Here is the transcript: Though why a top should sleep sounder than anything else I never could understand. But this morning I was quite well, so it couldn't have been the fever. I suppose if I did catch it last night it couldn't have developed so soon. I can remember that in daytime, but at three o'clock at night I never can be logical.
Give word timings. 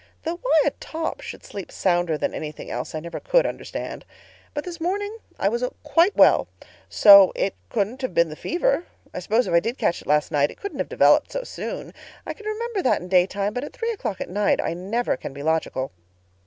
Though 0.23 0.37
why 0.41 0.61
a 0.65 0.71
top 0.79 1.21
should 1.21 1.43
sleep 1.45 1.71
sounder 1.71 2.17
than 2.17 2.33
anything 2.33 2.71
else 2.71 2.95
I 2.95 2.99
never 2.99 3.19
could 3.19 3.45
understand. 3.45 4.03
But 4.55 4.63
this 4.63 4.81
morning 4.81 5.15
I 5.37 5.47
was 5.47 5.63
quite 5.83 6.15
well, 6.15 6.47
so 6.89 7.31
it 7.35 7.53
couldn't 7.69 8.01
have 8.01 8.15
been 8.15 8.29
the 8.29 8.35
fever. 8.35 8.85
I 9.13 9.19
suppose 9.19 9.45
if 9.45 9.53
I 9.53 9.59
did 9.59 9.77
catch 9.77 10.01
it 10.01 10.07
last 10.07 10.31
night 10.31 10.49
it 10.49 10.57
couldn't 10.59 10.79
have 10.79 10.89
developed 10.89 11.31
so 11.31 11.43
soon. 11.43 11.93
I 12.25 12.33
can 12.33 12.47
remember 12.47 12.81
that 12.81 12.99
in 13.03 13.09
daytime, 13.09 13.53
but 13.53 13.63
at 13.63 13.73
three 13.73 13.91
o'clock 13.91 14.19
at 14.19 14.27
night 14.31 14.59
I 14.59 14.73
never 14.73 15.15
can 15.17 15.33
be 15.33 15.43
logical. 15.43 15.91